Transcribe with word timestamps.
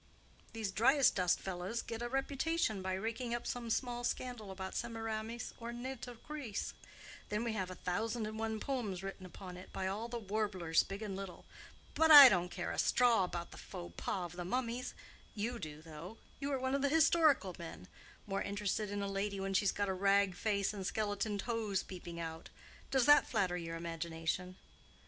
These 0.53 0.71
Dryasdust 0.71 1.39
fellows 1.39 1.83
get 1.83 2.01
a 2.01 2.09
reputation 2.09 2.81
by 2.81 2.93
raking 2.93 3.35
up 3.35 3.45
some 3.45 3.69
small 3.69 4.03
scandal 4.03 4.49
about 4.49 4.73
Semiramis 4.73 5.53
or 5.59 5.71
Nitocris, 5.71 6.71
and 6.71 7.29
then 7.29 7.43
we 7.43 7.53
have 7.53 7.69
a 7.69 7.75
thousand 7.75 8.25
and 8.25 8.39
one 8.39 8.59
poems 8.59 9.03
written 9.03 9.27
upon 9.27 9.57
it 9.57 9.71
by 9.71 9.85
all 9.85 10.07
the 10.07 10.17
warblers 10.17 10.81
big 10.81 11.03
and 11.03 11.15
little. 11.15 11.45
But 11.93 12.09
I 12.09 12.29
don't 12.29 12.49
care 12.49 12.71
a 12.71 12.79
straw 12.79 13.23
about 13.23 13.51
the 13.51 13.59
faux 13.59 13.93
pas 13.95 14.25
of 14.33 14.37
the 14.37 14.43
mummies. 14.43 14.95
You 15.35 15.59
do, 15.59 15.83
though. 15.83 16.17
You 16.39 16.51
are 16.51 16.59
one 16.59 16.73
of 16.73 16.81
the 16.81 16.89
historical 16.89 17.55
men—more 17.59 18.41
interested 18.41 18.89
in 18.89 19.03
a 19.03 19.07
lady 19.07 19.39
when 19.39 19.53
she's 19.53 19.71
got 19.71 19.87
a 19.87 19.93
rag 19.93 20.33
face 20.33 20.73
and 20.73 20.83
skeleton 20.83 21.37
toes 21.37 21.83
peeping 21.83 22.19
out. 22.19 22.49
Does 22.89 23.05
that 23.05 23.27
flatter 23.29 23.55
your 23.55 23.75
imagination?" 23.75 24.55